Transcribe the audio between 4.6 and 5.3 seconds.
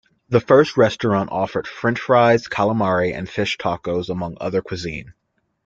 cuisine.